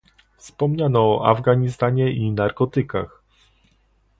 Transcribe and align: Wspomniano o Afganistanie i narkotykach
Wspomniano 0.37 0.99
o 1.17 1.25
Afganistanie 1.29 2.11
i 2.13 2.31
narkotykach 2.31 3.21